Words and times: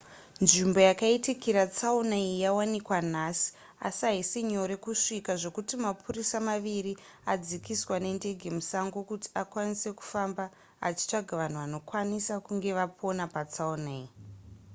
nzvimbo 0.43 0.79
yakaitikira 0.89 1.63
tsaona 1.75 2.15
iyi 2.25 2.35
yawanikwa 2.45 2.97
nhasi 3.11 3.47
asi 3.87 4.01
haisi 4.07 4.39
nyore 4.51 4.75
kusvika 4.85 5.31
zvekuti 5.41 5.73
mapurisa 5.85 6.37
maviri 6.49 6.93
adzikiswa 7.33 7.95
nendege 8.03 8.49
musango 8.57 8.99
kuti 9.09 9.27
akwanise 9.41 9.89
kufamba 9.99 10.43
achitsvaga 10.87 11.33
vanhu 11.41 11.59
vanokwanisa 11.63 12.33
kunge 12.45 12.69
vapona 12.79 13.23
patsaona 13.33 13.91
iyi 13.99 14.09